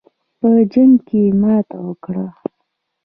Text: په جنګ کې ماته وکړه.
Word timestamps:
په 0.39 0.49
جنګ 0.71 0.93
کې 1.07 1.21
ماته 1.41 1.77
وکړه. 1.87 2.27